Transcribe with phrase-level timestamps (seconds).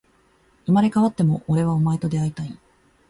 [0.65, 2.57] 生まれ変わっても、俺はお前と出会いたい